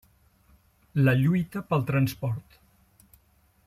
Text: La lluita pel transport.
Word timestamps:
La 1.09 1.15
lluita 1.19 1.63
pel 1.73 1.87
transport. 1.93 2.61